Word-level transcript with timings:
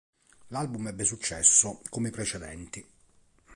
L'album 0.49 0.87
ebbe 0.87 1.03
successo, 1.03 1.79
come 1.91 2.07
i 2.07 2.11
precedenti. 2.11 2.83